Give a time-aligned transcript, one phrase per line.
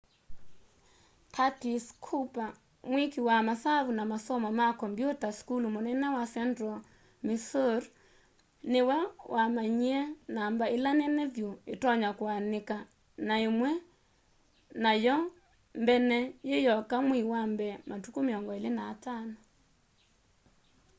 [1.35, 2.49] curtis cooper
[2.89, 6.77] mwĩkĩ wa masavu na masomo ma kombyũta sukulu mũnene wa central
[7.27, 7.87] missouri
[8.71, 8.97] nĩwe
[9.33, 10.01] wamanyĩe
[10.35, 12.77] namba ĩla nene vyũ ĩtonya kũanĩka
[13.27, 13.71] na ĩmwe
[14.83, 15.17] na yo
[15.81, 16.17] mbene
[16.49, 19.19] yĩyoka mweĩ wa mbee matukũ 25